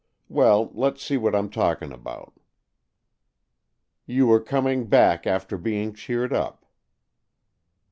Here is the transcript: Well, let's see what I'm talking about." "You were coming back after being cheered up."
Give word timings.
Well, 0.29 0.71
let's 0.73 1.03
see 1.03 1.15
what 1.17 1.35
I'm 1.35 1.51
talking 1.51 1.91
about." 1.93 2.33
"You 4.07 4.25
were 4.25 4.39
coming 4.39 4.87
back 4.87 5.27
after 5.27 5.59
being 5.59 5.93
cheered 5.93 6.33
up." 6.33 6.65